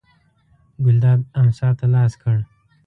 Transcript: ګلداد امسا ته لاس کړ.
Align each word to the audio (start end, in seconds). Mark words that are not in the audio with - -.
ګلداد 0.83 1.19
امسا 1.39 1.69
ته 1.77 1.85
لاس 1.93 2.13
کړ. 2.21 2.37